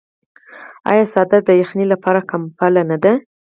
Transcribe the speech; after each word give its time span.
آیا 0.91 1.05
څادر 1.13 1.41
د 1.45 1.51
یخنۍ 1.61 1.85
لپاره 1.93 2.27
کمپله 2.31 2.81
نه 2.89 2.97
ده؟ 3.03 3.13